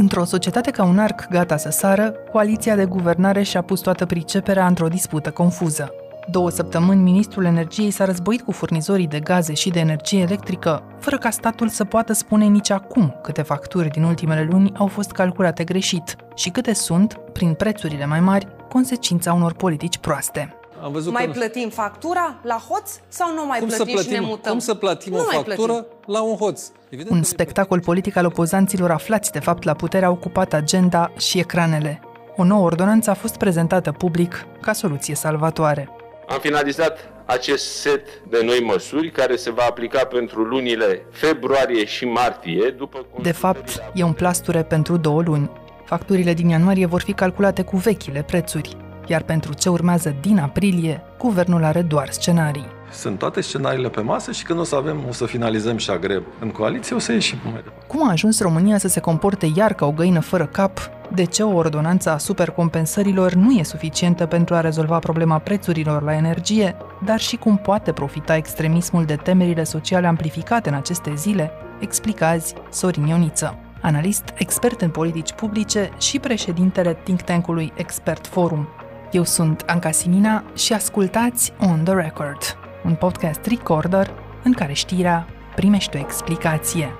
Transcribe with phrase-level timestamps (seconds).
[0.00, 4.66] Într-o societate ca un arc gata să sară, coaliția de guvernare și-a pus toată priceperea
[4.66, 5.92] într-o dispută confuză.
[6.30, 11.18] Două săptămâni, ministrul energiei s-a războit cu furnizorii de gaze și de energie electrică, fără
[11.18, 15.64] ca statul să poată spune nici acum câte facturi din ultimele luni au fost calculate
[15.64, 20.57] greșit și câte sunt, prin prețurile mai mari, consecința unor politici proaste.
[20.82, 21.30] Am văzut mai că...
[21.30, 24.50] plătim factura la hoț sau nu mai cum plătim, să plătim, și ne mutăm?
[24.50, 25.98] Cum să plătim nu o mai factură plătim.
[26.06, 26.62] la un hoț?
[26.88, 31.12] Evident Un că spectacol politic al opozanților aflați de fapt la putere a ocupat agenda
[31.18, 32.00] și ecranele.
[32.36, 35.88] O nouă ordonanță a fost prezentată public ca soluție salvatoare.
[36.28, 42.04] Am finalizat acest set de noi măsuri care se va aplica pentru lunile februarie și
[42.04, 45.50] martie, după cum De fapt, e un plasture pentru două luni.
[45.84, 48.76] Facturile din ianuarie vor fi calculate cu vechile prețuri,
[49.08, 52.66] iar pentru ce urmează din aprilie, guvernul are doar scenarii.
[52.92, 56.22] Sunt toate scenariile pe masă și când o să avem, o să finalizăm și agreb
[56.40, 57.86] în coaliție, o să ieșim mai departe.
[57.86, 60.90] Cum a ajuns România să se comporte iar ca o găină fără cap?
[61.14, 66.14] De ce o ordonanță a supercompensărilor nu e suficientă pentru a rezolva problema prețurilor la
[66.14, 71.50] energie, dar și cum poate profita extremismul de temerile sociale amplificate în aceste zile,
[71.80, 78.68] explică azi Sorin Ioniță, analist, expert în politici publice și președintele think tank-ului Expert Forum.
[79.12, 82.38] Eu sunt Anca Simina și ascultați On The Record,
[82.84, 84.10] un podcast recorder
[84.44, 86.94] în care știrea primește o explicație.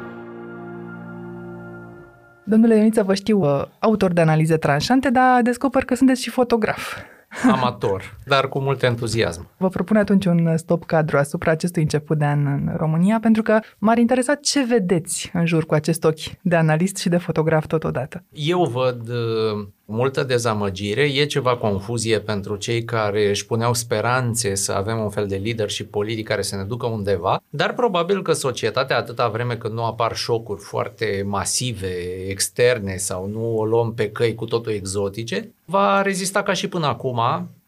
[2.44, 6.96] Domnule Ioniță, vă știu uh, autor de analize tranșante, dar descoper că sunteți și fotograf.
[7.52, 9.48] Amator, dar cu mult entuziasm.
[9.56, 13.60] Vă propun atunci un stop cadru asupra acestui început de an în România, pentru că
[13.78, 18.24] m-ar interesa ce vedeți în jur cu acest ochi de analist și de fotograf totodată.
[18.32, 24.72] Eu văd uh, multă dezamăgire, e ceva confuzie pentru cei care își puneau speranțe să
[24.72, 28.96] avem un fel de leadership politic care să ne ducă undeva, dar probabil că societatea
[28.96, 31.94] atâta vreme când nu apar șocuri foarte masive,
[32.28, 36.86] externe sau nu o luăm pe căi cu totul exotice, va rezista ca și până
[36.86, 37.20] acum,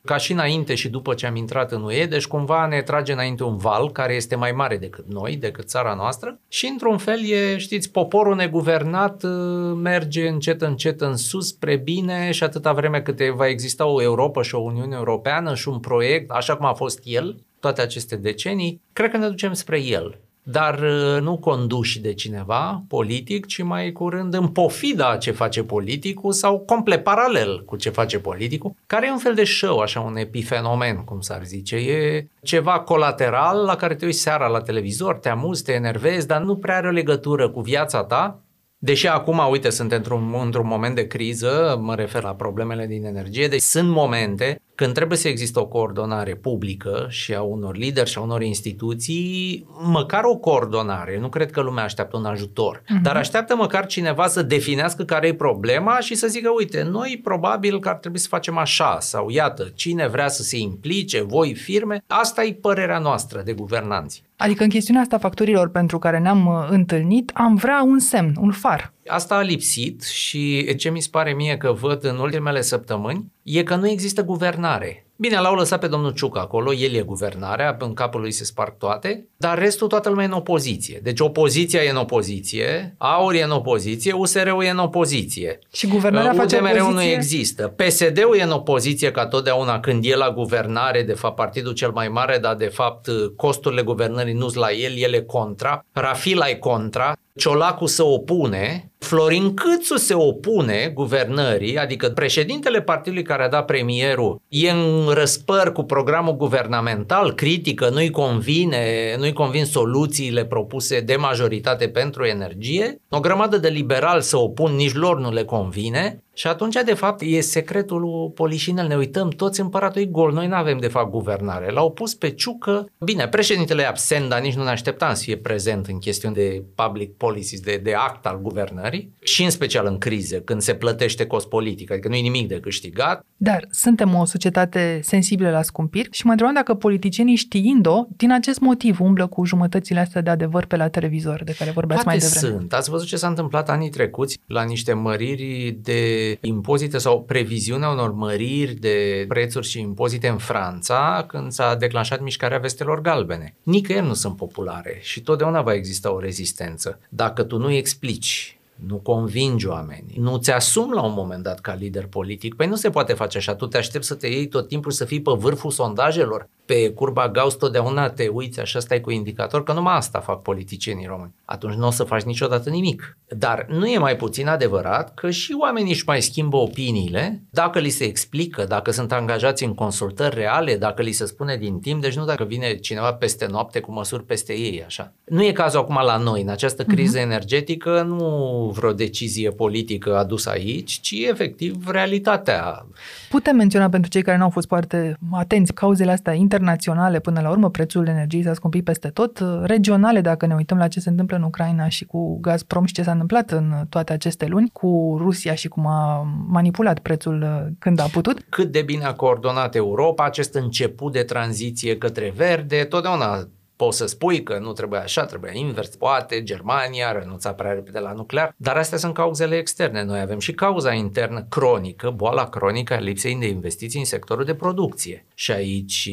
[0.05, 3.45] ca și înainte și după ce am intrat în UE, deci cumva ne trage înainte
[3.45, 6.39] un val care este mai mare decât noi, decât țara noastră.
[6.49, 9.31] Și într-un fel e, știți, poporul neguvernat uh,
[9.75, 14.43] merge încet încet în sus spre bine și atâta vreme cât va exista o Europa
[14.43, 18.81] și o Uniune Europeană și un proiect, așa cum a fost el, toate aceste decenii,
[18.93, 20.19] cred că ne ducem spre el
[20.51, 25.63] dar uh, nu conduși de cineva politic, ci mai curând în pofida a ce face
[25.63, 30.01] politicul sau complet paralel cu ce face politicul, care e un fel de show, așa
[30.01, 31.77] un epifenomen, cum s-ar zice.
[31.77, 36.43] E ceva colateral la care te uiți seara la televizor, te amuzi, te enervezi, dar
[36.43, 38.43] nu prea are o legătură cu viața ta,
[38.83, 43.49] Deși acum, uite, sunt într-un, într-un moment de criză, mă refer la problemele din energie,
[43.49, 48.19] deci sunt momente când trebuie să există o coordonare publică și a unor lideri și
[48.19, 53.03] a unor instituții, măcar o coordonare, nu cred că lumea așteaptă un ajutor, uh-huh.
[53.03, 57.81] dar așteaptă măcar cineva să definească care e problema și să zică, uite, noi probabil
[57.81, 62.05] că ar trebui să facem așa sau iată, cine vrea să se implice, voi firme,
[62.07, 64.23] asta e părerea noastră de guvernanți.
[64.37, 68.51] Adică în chestiunea asta facturilor pentru care ne-am uh, întâlnit, am vrea un semn, un
[68.51, 68.93] far.
[69.11, 73.63] Asta a lipsit și ce mi se pare mie că văd în ultimele săptămâni e
[73.63, 75.05] că nu există guvernare.
[75.21, 78.75] Bine, l-au lăsat pe domnul Ciuc acolo, el e guvernarea, în capul lui se sparg
[78.79, 81.01] toate, dar restul toată lumea e în opoziție.
[81.03, 85.59] Deci opoziția e în opoziție, Aur e în opoziție, USR-ul e în opoziție.
[85.73, 87.09] Și guvernarea face UDMR-ul opoziție?
[87.09, 87.75] nu există.
[87.77, 92.09] PSD-ul e în opoziție ca totdeauna când e la guvernare, de fapt partidul cel mai
[92.09, 96.55] mare, dar de fapt costurile guvernării nu sunt la el, el e contra, Rafila e
[96.55, 103.65] contra, Ciolacu se opune, Florin Câțu se opune guvernării, adică președintele partidului care a dat
[103.65, 111.17] premierul e în răspăr cu programul guvernamental, critică, nu-i convine, nu-i convin soluțiile propuse de
[111.17, 116.47] majoritate pentru energie, o grămadă de liberali se opun, nici lor nu le convine și
[116.47, 118.87] atunci, de fapt, e secretul lui Polișinel.
[118.87, 120.33] Ne uităm toți împăratul e gol.
[120.33, 121.71] Noi nu avem, de fapt, guvernare.
[121.71, 122.87] L-au pus pe Ciucă.
[123.05, 126.65] Bine, președintele e absent, dar nici nu ne așteptam să fie prezent în chestiuni de
[126.75, 131.27] public policies, de, de act al guvernării și în special în crize, când se plătește
[131.27, 133.25] cost politic, adică nu e nimic de câștigat.
[133.37, 138.61] Dar suntem o societate sensibilă la scumpiri și mă întrebam dacă politicienii știind-o, din acest
[138.61, 142.29] motiv umblă cu jumătățile astea de adevăr pe la televizor, de care vorbeați Poate mai
[142.29, 142.55] devreme.
[142.55, 142.73] sunt.
[142.73, 148.13] Ați văzut ce s-a întâmplat anii trecuți la niște măriri de impozite sau previziunea unor
[148.13, 153.55] măriri de prețuri și impozite în Franța când s-a declanșat mișcarea vestelor galbene.
[153.63, 157.01] Nicăieri nu sunt populare și totdeauna va exista o rezistență.
[157.09, 158.55] Dacă tu nu explici
[158.87, 162.75] nu convingi oamenii, nu ți asumi la un moment dat ca lider politic, păi nu
[162.75, 165.33] se poate face așa, tu te aștepți să te iei tot timpul să fii pe
[165.37, 166.49] vârful sondajelor.
[166.71, 171.07] Pe curba Gauss totdeauna te uiți așa, stai cu indicator, că numai asta fac politicienii
[171.07, 171.35] români.
[171.45, 173.19] Atunci nu o să faci niciodată nimic.
[173.29, 177.89] Dar nu e mai puțin adevărat că și oamenii își mai schimbă opiniile dacă li
[177.89, 182.17] se explică, dacă sunt angajați în consultări reale, dacă li se spune din timp, deci
[182.17, 185.13] nu dacă vine cineva peste noapte cu măsuri peste ei, așa.
[185.25, 187.23] Nu e cazul acum la noi, în această criză uh-huh.
[187.23, 192.87] energetică, nu vreo decizie politică adusă aici, ci efectiv realitatea.
[193.29, 197.51] Putem menționa pentru cei care nu au fost foarte atenți cauzele astea internaționale, până la
[197.51, 201.37] urmă prețul energiei s-a scumpit peste tot, regionale, dacă ne uităm la ce se întâmplă
[201.37, 205.55] în Ucraina și cu Gazprom și ce s-a întâmplat în toate aceste luni, cu Rusia
[205.55, 208.45] și cum a manipulat prețul uh, când a putut.
[208.49, 213.49] Cât de bine a coordonat Europa acest început de tranziție către verde, totdeauna
[213.81, 215.97] Poți să spui că nu trebuie așa, trebuie invers.
[215.97, 220.05] Poate Germania a renunțat prea repede la nuclear, dar astea sunt cauzele externe.
[220.05, 224.55] Noi avem și cauza internă cronică, boala cronică a lipsei de investiții în sectorul de
[224.55, 225.27] producție.
[225.35, 226.11] Și aici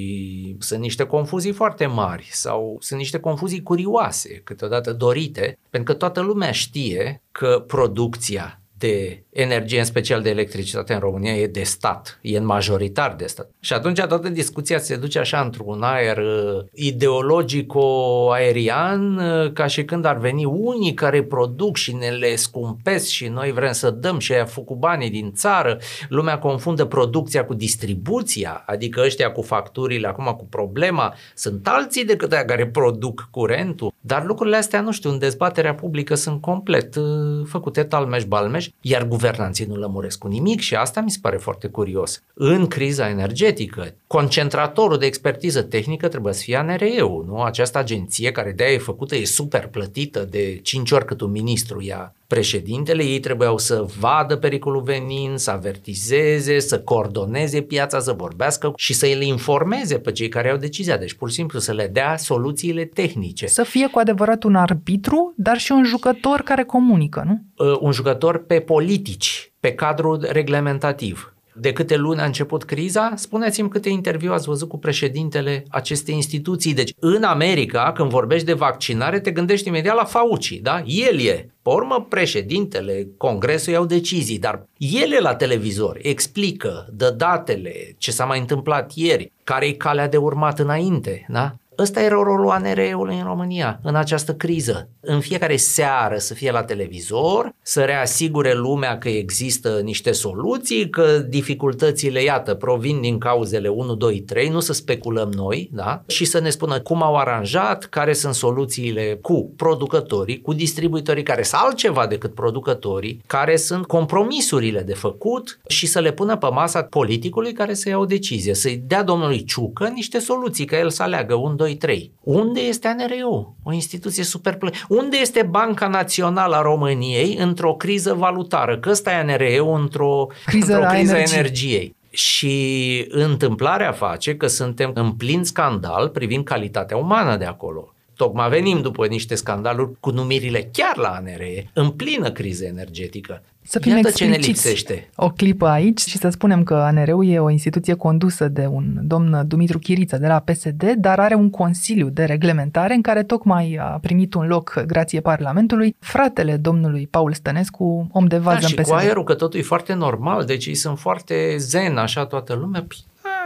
[0.60, 6.22] sunt niște confuzii foarte mari sau sunt niște confuzii curioase, câteodată dorite, pentru că toată
[6.22, 12.20] lumea știe că producția de energie, în special de electricitate în România, e de stat,
[12.22, 13.50] e în majoritar de stat.
[13.60, 20.06] Și atunci toată discuția se duce așa într-un aer uh, ideologico-aerian, uh, ca și când
[20.06, 24.34] ar veni unii care produc și ne le scumpesc și noi vrem să dăm și
[24.34, 25.78] aia făcut banii din țară.
[26.10, 31.14] Lumea confundă producția cu distribuția, adică ăștia cu facturile, acum cu problema.
[31.36, 36.16] Sunt alții decât aia care produc curentul, dar lucrurile astea, nu știu, în dezbaterea publică
[36.16, 37.04] sunt complet uh,
[37.46, 41.68] făcute talmeș-balmeș, iar guvernul guvernanții nu lămuresc cu nimic și asta mi se pare foarte
[41.68, 42.24] curios.
[42.34, 47.42] În criza energetică, concentratorul de expertiză tehnică trebuie să fie ANRE-ul, nu?
[47.42, 51.82] Această agenție care de-aia e făcută, e super plătită de 5 ori cât un ministru
[51.82, 58.74] ia președintele, ei trebuiau să vadă pericolul venind, să avertizeze, să coordoneze piața, să vorbească
[58.76, 60.98] și să îl informeze pe cei care au decizia.
[60.98, 63.46] Deci pur și simplu să le dea soluțiile tehnice.
[63.46, 67.66] Să fie cu adevărat un arbitru, dar și un jucător care comunică, nu?
[67.66, 73.70] Uh, un jucător pe politici, pe cadrul reglementativ de câte luni a început criza, spuneți-mi
[73.70, 76.74] câte interviu ați văzut cu președintele acestei instituții.
[76.74, 80.84] Deci, în America, când vorbești de vaccinare, te gândești imediat la Fauci, da?
[80.86, 81.50] El e.
[81.62, 88.26] Pe urmă, președintele, congresul iau decizii, dar ele la televizor explică, dă datele, ce s-a
[88.26, 91.56] mai întâmplat ieri, care e calea de urmat înainte, da?
[91.80, 94.90] Ăsta era rolul ANR-ului în România, în această criză.
[95.00, 101.18] În fiecare seară să fie la televizor, să reasigure lumea că există niște soluții, că
[101.18, 106.04] dificultățile, iată, provin din cauzele 1, 2, 3, nu să speculăm noi, da?
[106.08, 111.44] Și să ne spună cum au aranjat, care sunt soluțiile cu producătorii, cu distribuitorii care
[111.44, 116.84] sunt altceva decât producătorii, care sunt compromisurile de făcut și să le pună pe masa
[116.84, 121.04] politicului care să ia o decizie, să-i dea domnului Ciucă niște soluții, că el să
[121.04, 122.12] aleagă un, doi, 2, 3.
[122.24, 123.56] Unde este ANRU?
[123.64, 124.72] O instituție super plă...
[124.88, 128.78] Unde este Banca Națională a României într-o criză valutară?
[128.78, 131.38] Că ăsta e ANRU într-o criză, într-o criză energie.
[131.38, 131.96] energiei.
[132.10, 137.94] Și întâmplarea face că suntem în plin scandal privind calitatea umană de acolo.
[138.18, 143.42] Tocmai venim după niște scandaluri cu numirile chiar la ANRE, în plină criză energetică.
[143.62, 145.10] Să fim Iată ce ne lipsește.
[145.16, 149.44] O clipă aici și să spunem că ANR-ul e o instituție condusă de un domn
[149.48, 154.00] Dumitru Chiriță de la PSD, dar are un consiliu de reglementare în care tocmai a
[154.02, 158.86] primit un loc grație Parlamentului fratele domnului Paul Stănescu, om de vază da, în PSD.
[158.86, 162.54] și cu aerul că totul e foarte normal, deci ei sunt foarte zen, așa toată
[162.54, 162.88] lumea.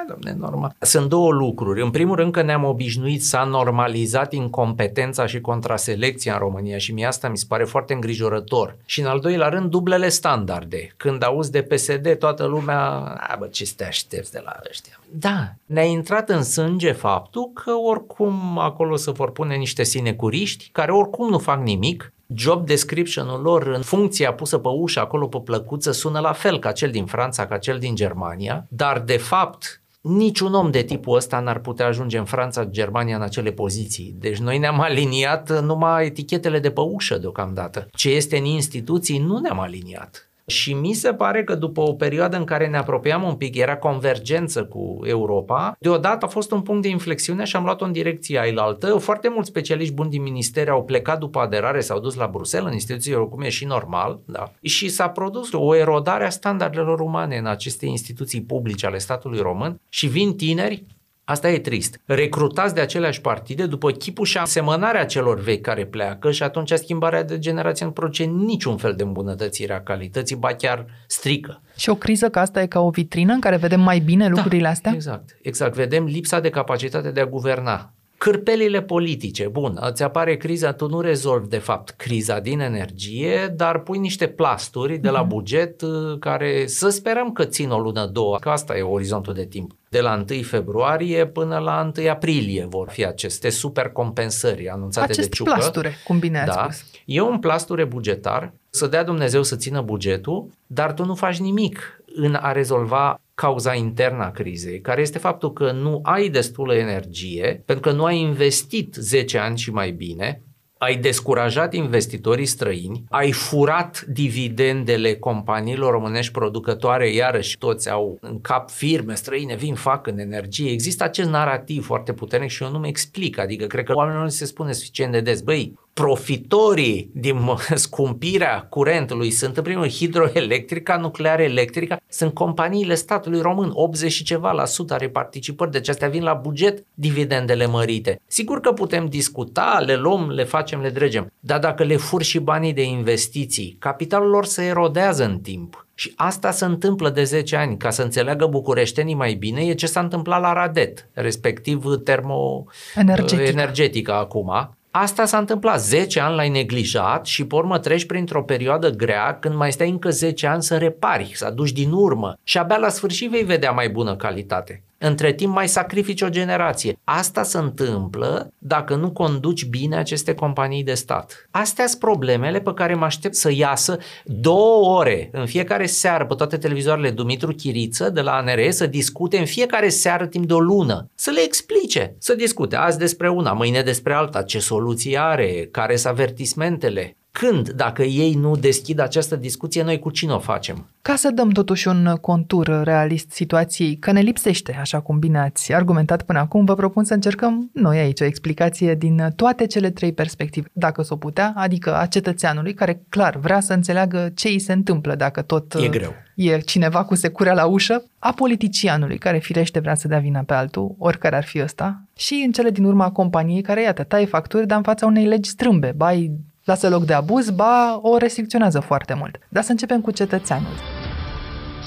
[0.05, 0.75] Păi, domne, normal.
[0.79, 1.81] Sunt două lucruri.
[1.81, 7.05] În primul rând că ne-am obișnuit, s-a normalizat incompetența și contraselecția în România și mie
[7.05, 8.77] asta mi se pare foarte îngrijorător.
[8.85, 10.93] Și în al doilea rând, dublele standarde.
[10.97, 12.79] Când auzi de PSD, toată lumea,
[13.27, 14.99] a, bă, ce te aștepți de la ăștia?
[15.11, 20.91] Da, ne-a intrat în sânge faptul că oricum acolo se vor pune niște sinecuriști care
[20.91, 25.91] oricum nu fac nimic, job description-ul lor în funcția pusă pe ușă acolo pe plăcuță
[25.91, 30.53] sună la fel ca cel din Franța, ca cel din Germania, dar de fapt niciun
[30.53, 34.15] om de tipul ăsta n-ar putea ajunge în Franța, Germania în acele poziții.
[34.17, 37.87] Deci noi ne-am aliniat numai etichetele de pe ușă deocamdată.
[37.91, 40.30] Ce este în instituții nu ne-am aliniat.
[40.51, 43.77] Și mi se pare că după o perioadă în care ne apropiam un pic, era
[43.77, 48.41] convergență cu Europa, deodată a fost un punct de inflexiune și am luat-o în direcția
[48.41, 48.97] ailaltă.
[48.97, 52.73] Foarte mulți specialiști buni din ministere au plecat după aderare, s-au dus la Bruxelles, în
[52.73, 54.51] instituții cum e și normal, da?
[54.61, 59.81] și s-a produs o erodare a standardelor umane în aceste instituții publice ale statului român
[59.89, 60.85] și vin tineri
[61.31, 62.01] Asta e trist.
[62.05, 67.23] Recrutați de aceleași partide după chipul și asemănarea celor vechi care pleacă și atunci schimbarea
[67.23, 71.61] de generație nu produce niciun fel de îmbunătățire a calității, ba chiar strică.
[71.75, 74.63] Și o criză ca asta e ca o vitrină în care vedem mai bine lucrurile
[74.63, 74.91] da, astea?
[74.93, 75.75] Exact, exact.
[75.75, 77.93] Vedem lipsa de capacitate de a guverna.
[78.23, 83.79] Cârpelile politice, bun, îți apare criza, tu nu rezolvi de fapt criza din energie, dar
[83.79, 85.27] pui niște plasturi de la mhm.
[85.27, 89.45] buget uh, care să sperăm că țin o lună, două, că asta e orizontul de
[89.45, 89.71] timp.
[89.89, 95.35] De la 1 februarie până la 1 aprilie vor fi aceste supercompensări anunțate Aceste de
[95.35, 95.51] Ciucă.
[95.53, 96.67] plasture, cum bine ați da.
[96.71, 96.83] spus.
[97.05, 102.01] E un plasture bugetar, să dea Dumnezeu să țină bugetul, dar tu nu faci nimic
[102.15, 107.63] în a rezolva cauza internă a crizei, care este faptul că nu ai destulă energie,
[107.65, 110.43] pentru că nu ai investit 10 ani și mai bine,
[110.77, 118.69] ai descurajat investitorii străini, ai furat dividendele companiilor românești producătoare, iarăși toți au în cap
[118.69, 120.71] firme străine, vin, fac în energie.
[120.71, 124.45] Există acest narativ foarte puternic și eu nu-mi explic, adică cred că oamenilor nu se
[124.45, 127.37] spune suficient de des, băi, profitorii din
[127.73, 134.51] scumpirea curentului sunt în primul hidroelectrica, nucleară electrică, sunt companiile statului român, 80 și ceva
[134.51, 138.21] la sută are participări, deci astea vin la buget dividendele mărite.
[138.27, 142.39] Sigur că putem discuta, le luăm, le facem, le dregem, dar dacă le fur și
[142.39, 145.85] banii de investiții, capitalul lor se erodează în timp.
[145.95, 147.77] Și asta se întâmplă de 10 ani.
[147.77, 154.75] Ca să înțeleagă bucureștenii mai bine, e ce s-a întâmplat la Radet, respectiv termo-energetica acum,
[154.93, 159.55] Asta s-a întâmplat 10 ani l-ai neglijat și pe urmă treci printr-o perioadă grea când
[159.55, 163.29] mai stai încă 10 ani să repari, să aduci din urmă și abia la sfârșit
[163.29, 164.83] vei vedea mai bună calitate.
[165.03, 166.99] Între timp mai sacrifici o generație.
[167.03, 171.47] Asta se întâmplă dacă nu conduci bine aceste companii de stat.
[171.51, 176.33] Astea sunt problemele pe care mă aștept să iasă două ore în fiecare seară pe
[176.33, 180.59] toate televizoarele Dumitru Chiriță de la ANRE să discute în fiecare seară timp de o
[180.59, 181.09] lună.
[181.15, 185.95] Să le explice, să discute azi despre una, mâine despre alta, ce soluții are, care
[185.95, 190.89] sunt avertismentele, când, dacă ei nu deschid această discuție, noi cu cine o facem?
[191.01, 195.73] Ca să dăm totuși un contur realist situației, că ne lipsește, așa cum bine ați
[195.73, 200.13] argumentat până acum, vă propun să încercăm noi aici o explicație din toate cele trei
[200.13, 204.73] perspective, dacă s-o putea, adică a cetățeanului care clar vrea să înțeleagă ce îi se
[204.73, 206.13] întâmplă dacă tot e greu.
[206.35, 210.53] E cineva cu securea la ușă, a politicianului care firește vrea să dea vina pe
[210.53, 214.25] altul, oricare ar fi ăsta, și în cele din urmă a companiei care, iată, taie
[214.25, 216.31] facturi, dar în fața unei legi strâmbe, bai
[216.63, 219.37] lasă loc de abuz, ba o restricționează foarte mult.
[219.49, 220.73] Dar să începem cu cetățeanul.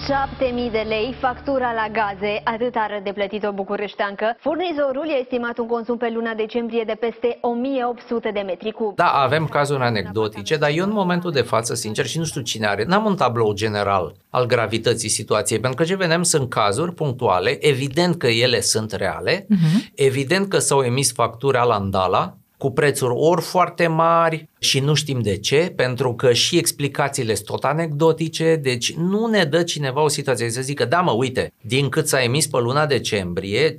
[0.04, 4.36] 7.000 de lei factura la gaze, atât are de plătit o bucureșteancă.
[4.40, 8.94] Furnizorul a estimat un consum pe luna decembrie de peste 1800 de metri cub.
[8.94, 12.66] Da, avem cazuri anecdotice, dar eu în momentul de față, sincer, și nu știu cine
[12.66, 17.66] are, n-am un tablou general al gravității situației, pentru că ce vedem sunt cazuri punctuale,
[17.66, 19.92] evident că ele sunt reale, uh-huh.
[19.94, 25.20] evident că s-au emis facturi la Andala, cu prețuri ori foarte mari și nu știm
[25.20, 30.08] de ce, pentru că și explicațiile sunt tot anecdotice, deci nu ne dă cineva o
[30.08, 33.78] situație să zică, da mă, uite, din cât s-a emis pe luna decembrie,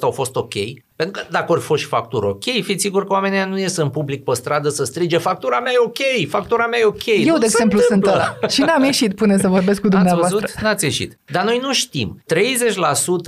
[0.00, 0.54] au fost ok,
[0.96, 3.88] pentru că dacă ori fost și factură ok, fiți sigur că oamenii nu ies în
[3.88, 7.06] public pe stradă să strige factura mea e ok, factura mea e ok.
[7.06, 8.38] Eu, nu de exemplu, sunt ăla.
[8.48, 10.36] Și n-am ieșit până să vorbesc cu dumneavoastră.
[10.36, 10.62] Ați văzut?
[10.62, 11.18] N-ați ieșit.
[11.32, 12.22] Dar noi nu știm.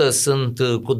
[0.08, 0.98] 30% sunt uh, cu 20%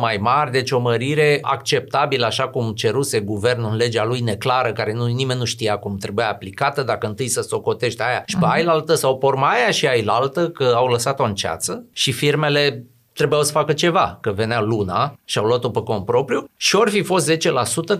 [0.00, 4.92] mai mari, deci o mărire acceptabilă, așa cum ceruse guvernul în legea lui neclară, care
[4.92, 8.68] nu, nimeni nu știa cum trebuia aplicată, dacă întâi să socotești aia și pe uh-huh.
[8.68, 13.52] altă sau porma aia și altă, că au lăsat-o în ceață și firmele trebuiau să
[13.52, 17.32] facă ceva, că venea luna și au luat-o pe cont propriu și ori fi fost
[17.32, 17.36] 10%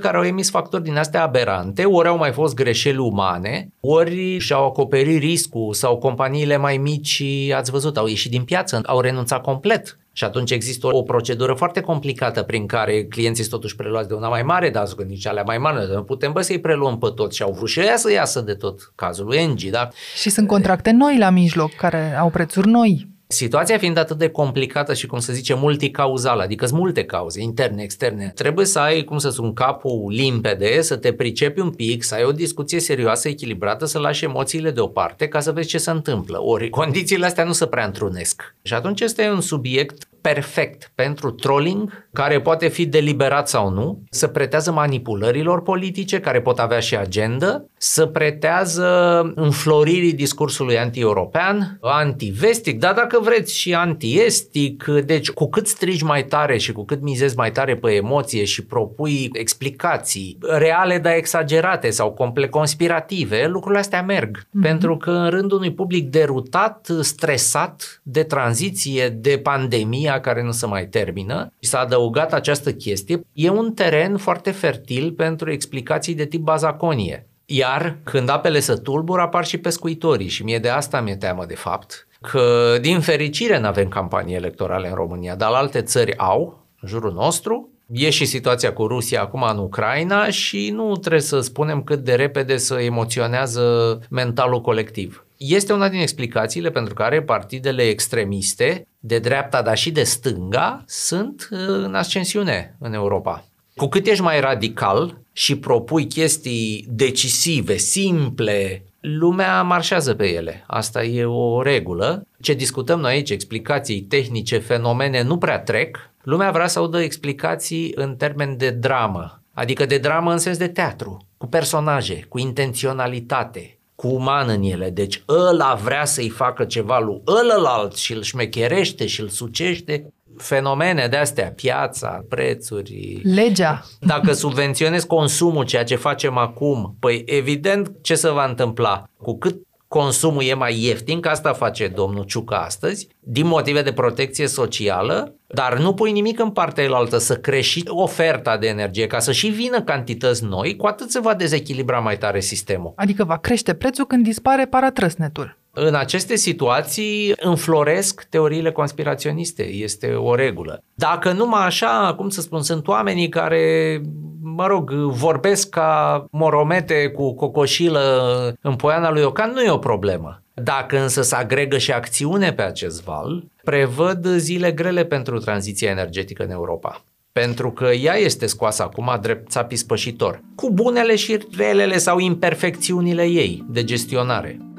[0.00, 4.66] care au emis factori din astea aberante, ori au mai fost greșeli umane, ori și-au
[4.66, 7.22] acoperit riscul sau companiile mai mici,
[7.54, 9.96] ați văzut, au ieșit din piață, au renunțat complet.
[10.12, 14.28] Și atunci există o procedură foarte complicată prin care clienții sunt totuși preluați de una
[14.28, 17.36] mai mare, dar că nici alea mai mari, nu putem bă să-i preluăm pe toți
[17.36, 19.88] și au vrut și ea să iasă de tot cazul lui Engie, da?
[20.20, 23.08] Și sunt contracte noi la mijloc care au prețuri noi.
[23.32, 27.82] Situația fiind atât de complicată și, cum se zice, multicauzală, adică sunt multe cauze, interne,
[27.82, 32.14] externe, trebuie să ai, cum să spun, capul limpede, să te pricepi un pic, să
[32.14, 36.42] ai o discuție serioasă, echilibrată, să lași emoțiile deoparte ca să vezi ce se întâmplă.
[36.42, 38.54] Ori condițiile astea nu se prea întrunesc.
[38.62, 44.26] Și atunci este un subiect perfect pentru trolling, care poate fi deliberat sau nu, să
[44.26, 52.94] pretează manipulărilor politice, care pot avea și agenda, să pretează înfloririi discursului anti-european, anti-vestic, dar
[52.94, 57.52] dacă vreți și anti-estic, deci cu cât strigi mai tare și cu cât mizezi mai
[57.52, 64.38] tare pe emoție și propui explicații reale, dar exagerate sau complet conspirative, lucrurile astea merg.
[64.38, 64.62] Mm-hmm.
[64.62, 70.66] Pentru că în rândul unui public derutat, stresat de tranziție, de pandemia care nu se
[70.66, 76.26] mai termină, și s-a adăugat această chestie, e un teren foarte fertil pentru explicații de
[76.26, 77.26] tip bazaconie.
[77.54, 81.54] Iar când apele se tulbur, apar și pescuitorii și mie de asta mi-e teamă de
[81.54, 86.88] fapt, că din fericire nu avem campanii electorale în România, dar alte țări au, în
[86.88, 91.82] jurul nostru, E și situația cu Rusia acum în Ucraina și nu trebuie să spunem
[91.82, 95.24] cât de repede să emoționează mentalul colectiv.
[95.36, 101.48] Este una din explicațiile pentru care partidele extremiste, de dreapta, dar și de stânga, sunt
[101.50, 103.44] uh, în ascensiune în Europa.
[103.76, 110.64] Cu cât ești mai radical și propui chestii decisive, simple, lumea marșează pe ele.
[110.66, 112.26] Asta e o regulă.
[112.40, 116.10] Ce discutăm noi aici, explicații tehnice, fenomene, nu prea trec.
[116.22, 120.68] Lumea vrea să audă explicații în termen de dramă, adică de dramă în sens de
[120.68, 124.90] teatru, cu personaje, cu intenționalitate, cu uman în ele.
[124.90, 130.12] Deci ăla vrea să-i facă ceva lui ălălalt și îl șmecherește și îl sucește
[130.42, 133.20] fenomene de astea, piața, prețuri.
[133.22, 133.84] Legea.
[134.00, 139.04] Dacă subvenționezi consumul, ceea ce facem acum, păi evident ce se va întâmpla?
[139.22, 139.56] Cu cât
[139.88, 145.34] consumul e mai ieftin, că asta face domnul Ciucă astăzi, din motive de protecție socială,
[145.46, 149.48] dar nu pui nimic în partea elaltă să crești oferta de energie ca să și
[149.48, 152.92] vină cantități noi, cu atât se va dezechilibra mai tare sistemul.
[152.96, 155.60] Adică va crește prețul când dispare paratrăsnetul.
[155.74, 160.84] În aceste situații înfloresc teoriile conspiraționiste, este o regulă.
[160.94, 164.00] Dacă numai așa, cum să spun, sunt oamenii care,
[164.42, 170.42] mă rog, vorbesc ca moromete cu cocoșilă în poiana lui Ocan, nu e o problemă.
[170.54, 176.42] Dacă însă se agregă și acțiune pe acest val, prevăd zile grele pentru tranziția energetică
[176.42, 181.98] în Europa pentru că ea este scoasă acum drept țapi spășitor, cu bunele și relele
[181.98, 184.71] sau imperfecțiunile ei de gestionare.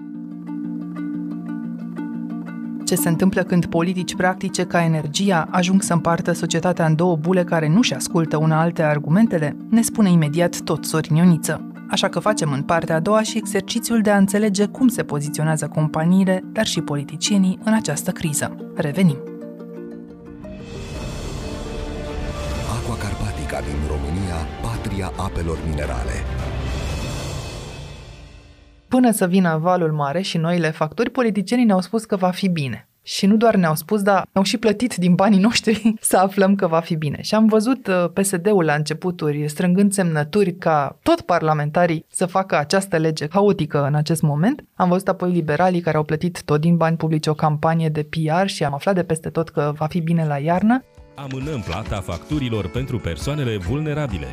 [2.85, 7.43] Ce se întâmplă când politici practice ca energia ajung să împartă societatea în două bule
[7.43, 11.67] care nu-și ascultă una alte argumentele, ne spune imediat tot Sorin Ioniță.
[11.89, 15.67] Așa că facem în partea a doua și exercițiul de a înțelege cum se poziționează
[15.67, 18.55] companiile, dar și politicienii în această criză.
[18.75, 19.17] Revenim!
[22.75, 26.17] Aqua Carpatica din România, patria apelor minerale.
[28.93, 32.87] Până să vină valul mare și noile facturi, politicienii ne-au spus că va fi bine.
[33.03, 36.67] Și nu doar ne-au spus, dar au și plătit din banii noștri să aflăm că
[36.67, 37.21] va fi bine.
[37.21, 42.97] Și am văzut uh, PSD-ul la începuturi strângând semnături ca tot parlamentarii să facă această
[42.97, 44.63] lege haotică în acest moment.
[44.75, 48.45] Am văzut apoi liberalii care au plătit tot din bani publici o campanie de PR
[48.45, 50.83] și am aflat de peste tot că va fi bine la iarnă.
[51.15, 54.27] Amânăm plata facturilor pentru persoanele vulnerabile.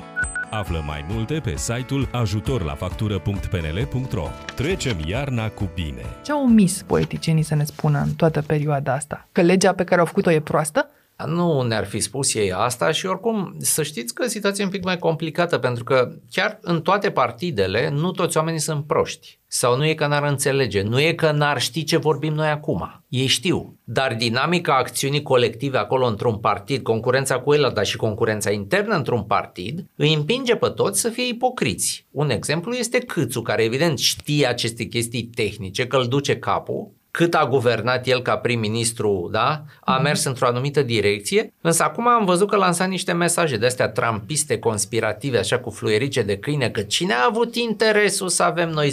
[0.50, 6.02] Află mai multe pe site-ul ajutorlafactură.pnl.ro Trecem iarna cu bine!
[6.24, 9.28] Ce au omis politicienii să ne spună în toată perioada asta?
[9.32, 10.90] Că legea pe care au făcut-o e proastă?
[11.26, 14.84] Nu ne-ar fi spus ei asta și oricum să știți că situația e un pic
[14.84, 19.39] mai complicată pentru că chiar în toate partidele nu toți oamenii sunt proști.
[19.52, 23.04] Sau nu e că n-ar înțelege, nu e că n-ar ști ce vorbim noi acum.
[23.08, 23.78] Ei știu.
[23.84, 29.22] Dar dinamica acțiunii colective acolo într-un partid, concurența cu el, dar și concurența internă într-un
[29.22, 32.06] partid, îi împinge pe toți să fie ipocriți.
[32.10, 37.34] Un exemplu este Câțu, care evident știe aceste chestii tehnice, că îl duce capul, cât
[37.34, 40.02] a guvernat el ca prim-ministru, da, a mhm.
[40.02, 44.58] mers într-o anumită direcție, însă acum am văzut că lansa niște mesaje de astea trampiste,
[44.58, 48.92] conspirative, așa cu fluierice de câine, că cine a avut interesul să avem noi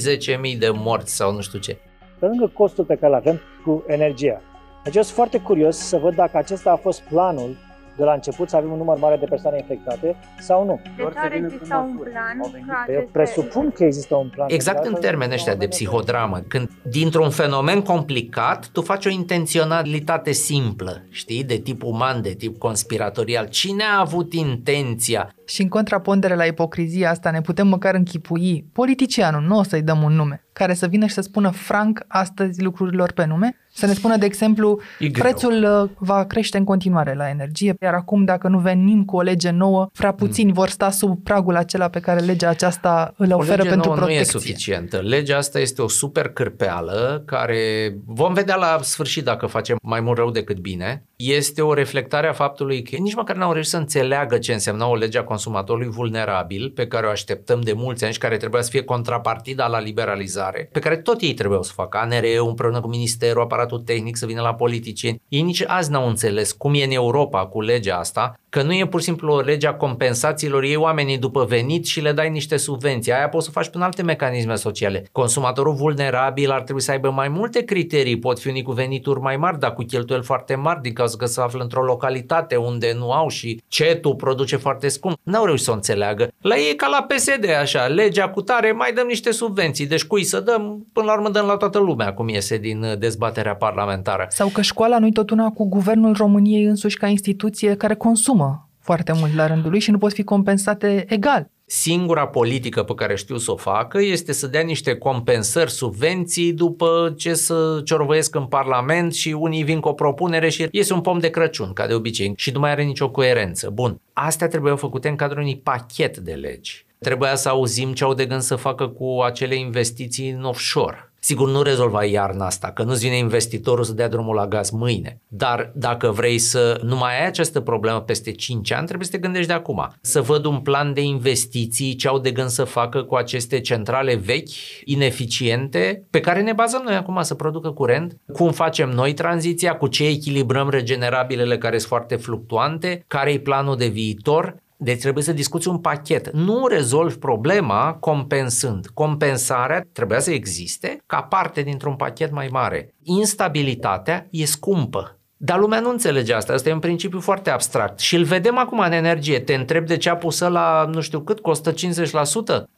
[0.53, 1.77] 10.000 de morți sau nu știu ce.
[2.19, 4.41] Pe lângă costul pe care îl avem cu energia.
[4.83, 7.57] Deci eu sunt foarte curios să văd dacă acesta a fost planul
[7.97, 10.79] de la început să avem un număr mare de persoane infectate sau nu.
[10.97, 14.47] Deci ar exista un plan ca Eu presupun că există un plan.
[14.49, 21.05] Exact în termeni ăștia de psihodramă, când dintr-un fenomen complicat tu faci o intenționalitate simplă,
[21.09, 23.47] știi, de tip uman, de tip conspiratorial.
[23.47, 25.31] Cine a avut intenția?
[25.45, 30.01] Și în contrapondere la ipocrizia asta ne putem măcar închipui politicianul, nu o să-i dăm
[30.01, 33.55] un nume, care să vină și să spună franc astăzi lucrurilor pe nume?
[33.77, 34.79] Să ne spună, de exemplu,
[35.11, 39.21] prețul uh, va crește în continuare la energie, iar acum dacă nu venim cu o
[39.21, 40.15] lege nouă, prea mm.
[40.15, 40.53] puțini mm.
[40.53, 43.95] vor sta sub pragul acela pe care legea aceasta îl oferă o lege pentru nouă
[43.95, 44.31] protecție.
[44.31, 44.99] nu e suficientă.
[45.03, 50.17] Legea asta este o super cârpeală care vom vedea la sfârșit dacă facem mai mult
[50.17, 51.05] rău decât bine.
[51.23, 54.95] Este o reflectare a faptului că nici măcar n-au reușit să înțeleagă ce însemna o
[54.95, 58.69] lege a consumatorului vulnerabil pe care o așteptăm de mulți ani și care trebuia să
[58.69, 61.97] fie contrapartida la liberalizare, pe care tot ei trebuiau să facă.
[61.97, 65.21] ANRE împreună cu Ministerul, aparatul tehnic să vină la politicieni.
[65.27, 68.87] Ei nici azi n-au înțeles cum e în Europa cu legea asta, că nu e
[68.87, 72.57] pur și simplu o lege a compensațiilor, ei oamenii după venit și le dai niște
[72.57, 73.13] subvenții.
[73.13, 75.05] Aia poți să faci prin alte mecanisme sociale.
[75.11, 79.37] Consumatorul vulnerabil ar trebui să aibă mai multe criterii, pot fi unii cu venituri mai
[79.37, 83.11] mari, dar cu cheltuieli foarte mari din cauza că se află într-o localitate unde nu
[83.11, 85.17] au și cetul produce foarte scump.
[85.23, 86.31] N-au reușit să o înțeleagă.
[86.41, 89.87] La ei e ca la PSD, așa, legea cu tare, mai dăm niște subvenții.
[89.87, 92.97] Deci cui să dăm, până la urmă dăm la toată lumea, cum iese din uh,
[92.97, 94.25] dezbaterea parlamentară.
[94.29, 99.11] Sau că școala nu-i tot una cu guvernul României însuși ca instituție care consumă foarte
[99.15, 101.49] mult la rândul lui și nu pot fi compensate egal.
[101.69, 107.13] Singura politică pe care știu să o facă este să dea niște compensări, subvenții după
[107.17, 111.19] ce să ciorvăiesc în Parlament și unii vin cu o propunere și iese un pom
[111.19, 113.69] de Crăciun, ca de obicei, și nu mai are nicio coerență.
[113.69, 116.85] Bun, astea trebuiau făcute în cadrul unui pachet de legi.
[116.99, 121.49] Trebuia să auzim ce au de gând să facă cu acele investiții în offshore Sigur,
[121.49, 125.21] nu rezolva iarna asta, că nu-ți vine investitorul să dea drumul la gaz mâine.
[125.27, 129.17] Dar dacă vrei să nu mai ai această problemă peste 5 ani, trebuie să te
[129.17, 129.87] gândești de acum.
[130.01, 134.15] Să văd un plan de investiții, ce au de gând să facă cu aceste centrale
[134.15, 134.49] vechi,
[134.83, 139.87] ineficiente, pe care ne bazăm noi acum să producă curent, cum facem noi tranziția, cu
[139.87, 145.33] ce echilibrăm regenerabilele care sunt foarte fluctuante, care e planul de viitor, deci trebuie să
[145.33, 146.31] discuți un pachet.
[146.31, 148.87] Nu rezolvi problema compensând.
[148.93, 152.93] Compensarea trebuia să existe ca parte dintr-un pachet mai mare.
[153.03, 155.19] Instabilitatea e scumpă.
[155.37, 158.79] Dar lumea nu înțelege asta, asta e un principiu foarte abstract și îl vedem acum
[158.79, 159.39] în energie.
[159.39, 161.75] Te întreb de ce a pus la nu știu cât, costă 50%?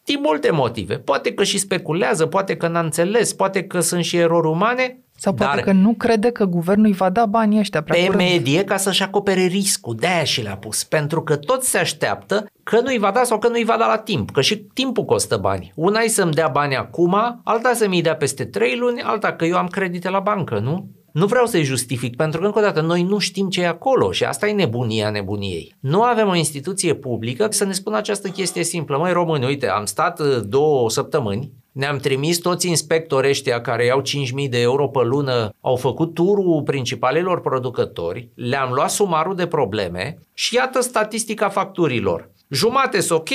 [0.03, 0.95] Din multe motive.
[0.95, 5.33] Poate că și speculează, poate că n-a înțeles, poate că sunt și erori umane, sau
[5.33, 8.23] poate Dar că nu crede că guvernul îi va da banii ăștia prea Pe curând.
[8.29, 10.83] medie ca să-și acopere riscul, de-aia și le-a pus.
[10.83, 13.97] Pentru că toți se așteaptă că nu-i va da sau că nu-i va da la
[13.97, 15.71] timp, că și timpul costă bani.
[15.75, 19.57] Una e să-mi dea bani acum, alta să-mi dea peste 3 luni, alta că eu
[19.57, 20.89] am credite la bancă, nu?
[21.13, 24.11] Nu vreau să-i justific, pentru că, încă o dată, noi nu știm ce e acolo
[24.11, 25.75] și asta e nebunia nebuniei.
[25.79, 28.97] Nu avem o instituție publică să ne spună această chestie simplă.
[28.97, 34.01] Măi, români, uite, am stat uh, două săptămâni ne-am trimis toți inspectorii ăștia care iau
[34.01, 40.17] 5.000 de euro pe lună, au făcut turul principalelor producători, le-am luat sumarul de probleme
[40.33, 42.29] și iată statistica facturilor.
[42.49, 43.29] Jumate sunt ok,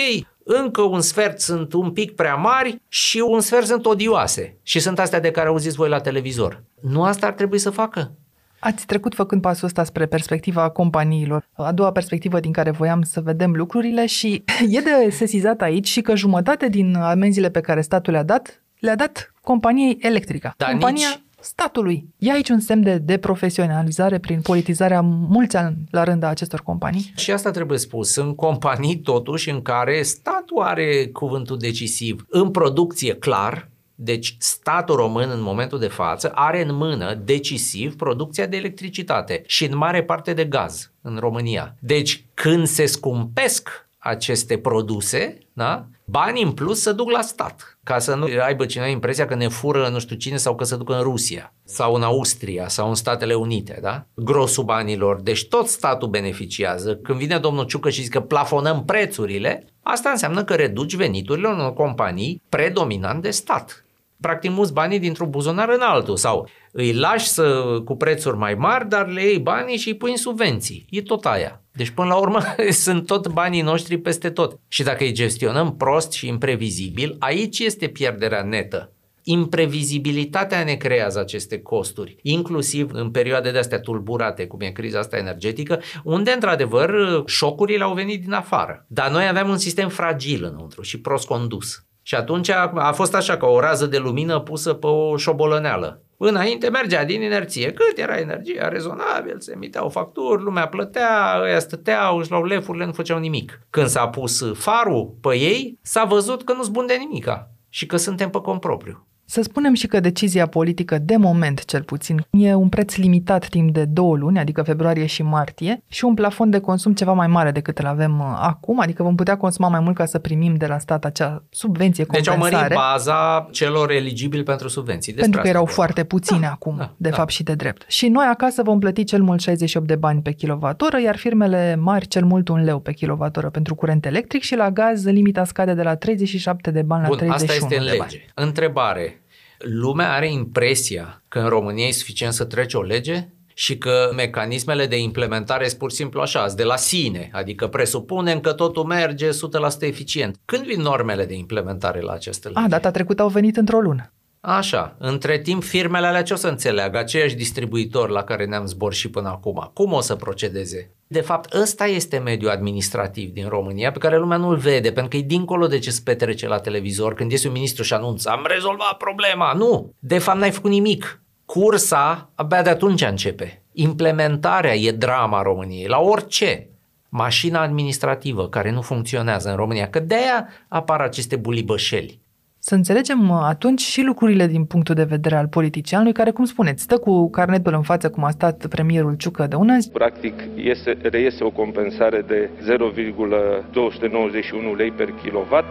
[0.44, 4.59] încă un sfert sunt un pic prea mari și un sfert sunt odioase.
[4.62, 6.62] Și sunt astea de care auziți voi la televizor.
[6.80, 8.12] Nu asta ar trebui să facă?
[8.59, 13.20] Ați trecut făcând pasul ăsta spre perspectiva companiilor, a doua perspectivă din care voiam să
[13.20, 18.12] vedem lucrurile și e de sesizat aici și că jumătate din amenziile pe care statul
[18.12, 20.54] le-a dat, le-a dat companiei Electrica.
[20.57, 22.09] Dar compania nici statului.
[22.18, 27.12] E aici un semn de deprofesionalizare prin politizarea mulți ani la rând a acestor companii?
[27.16, 28.12] Și asta trebuie spus.
[28.12, 32.26] Sunt companii totuși în care statul are cuvântul decisiv.
[32.28, 38.46] În producție, clar, deci statul român în momentul de față are în mână decisiv producția
[38.46, 41.74] de electricitate și în mare parte de gaz în România.
[41.78, 45.87] Deci când se scumpesc aceste produse, da?
[46.05, 49.49] banii în plus se duc la stat, ca să nu aibă cineva impresia că ne
[49.49, 52.95] fură nu știu cine sau că se duc în Rusia sau în Austria sau în
[52.95, 54.07] Statele Unite, da?
[54.14, 55.21] Grosul banilor.
[55.21, 56.97] Deci tot statul beneficiază.
[56.97, 61.73] Când vine domnul Ciucă și zice că plafonăm prețurile, asta înseamnă că reduci veniturile unor
[61.73, 63.85] companii predominant de stat
[64.21, 68.88] practic muți banii dintr-un buzunar în altul sau îi lași să, cu prețuri mai mari,
[68.88, 70.87] dar le iei banii și îi pui în subvenții.
[70.90, 71.63] E tot aia.
[71.76, 74.58] Deci până la urmă sunt tot banii noștri peste tot.
[74.68, 78.92] Și dacă îi gestionăm prost și imprevizibil, aici este pierderea netă.
[79.22, 85.16] Imprevizibilitatea ne creează aceste costuri, inclusiv în perioade de astea tulburate, cum e criza asta
[85.16, 88.84] energetică, unde, într-adevăr, șocurile au venit din afară.
[88.88, 91.84] Dar noi aveam un sistem fragil înăuntru și prost condus.
[92.07, 96.03] Și atunci a, a fost așa ca o rază de lumină pusă pe o șobolăneală.
[96.17, 97.73] Înainte mergea din inerție.
[97.73, 102.93] Cât era energia rezonabil, se emiteau facturi, lumea plătea, ăia stăteau, își luau lefurile, nu
[102.93, 103.61] făceau nimic.
[103.71, 107.97] Când s-a pus farul pe ei, s-a văzut că nu-ți bun de nimica și că
[107.97, 109.07] suntem pe compropriu.
[109.26, 113.72] Să spunem și că decizia politică, de moment cel puțin, e un preț limitat timp
[113.72, 117.50] de două luni, adică februarie și martie, și un plafon de consum ceva mai mare
[117.50, 120.66] decât îl avem uh, acum, adică vom putea consuma mai mult ca să primim de
[120.66, 122.38] la stat acea subvenție, compensare.
[122.38, 125.12] Deci au mărit baza celor eligibili pentru subvenții.
[125.12, 127.16] Despre pentru că erau foarte puține da, acum, da, de da.
[127.16, 127.84] fapt și de drept.
[127.87, 132.06] Și noi acasă vom plăti cel mult 68 de bani pe kilowattoră, iar firmele mari
[132.06, 135.82] cel mult un leu pe kilowattoră pentru curent electric și la gaz limita scade de
[135.82, 137.98] la 37 de bani Bun, la 31 asta este în de lege.
[137.98, 138.46] bani.
[138.48, 139.18] Întrebare
[139.64, 144.87] lumea are impresia că în România e suficient să trece o lege și că mecanismele
[144.87, 149.29] de implementare sunt pur și simplu așa, de la sine, adică presupunem că totul merge
[149.29, 149.33] 100%
[149.81, 150.37] eficient.
[150.44, 152.61] Când vin normele de implementare la aceste legi?
[152.61, 154.12] A, data trecută au venit într-o lună.
[154.40, 156.98] Așa, între timp firmele alea ce o să înțeleagă?
[156.98, 159.70] Aceiași distribuitori la care ne-am zbor și până acum.
[159.74, 160.90] Cum o să procedeze?
[161.14, 165.16] De fapt, ăsta este mediul administrativ din România pe care lumea nu-l vede, pentru că
[165.16, 168.44] e dincolo de ce se petrece la televizor când iese un ministru și anunță am
[168.48, 169.53] rezolvat problema.
[169.53, 169.94] Nu!
[169.98, 171.22] De fapt, n-ai făcut nimic.
[171.44, 173.62] Cursa abia de atunci începe.
[173.72, 176.68] Implementarea e drama României, la orice.
[177.09, 182.20] Mașina administrativă care nu funcționează în România, că de-aia apar aceste bulibășeli
[182.66, 186.83] să înțelegem uh, atunci și lucrurile din punctul de vedere al politicianului, care, cum spuneți,
[186.83, 189.90] stă cu carnetul în față, cum a stat premierul Ciucă de una zi.
[189.90, 195.66] Practic, iese, reiese o compensare de 0,291 lei per kilowatt,